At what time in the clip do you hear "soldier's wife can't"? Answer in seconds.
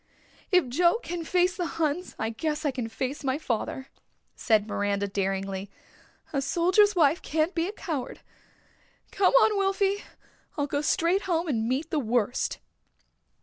6.41-7.53